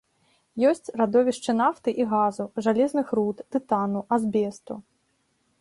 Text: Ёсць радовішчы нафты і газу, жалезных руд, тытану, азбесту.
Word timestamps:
Ёсць 0.69 0.87
радовішчы 1.01 1.51
нафты 1.61 1.89
і 2.03 2.07
газу, 2.15 2.49
жалезных 2.69 3.07
руд, 3.21 3.37
тытану, 3.57 4.01
азбесту. 4.19 4.73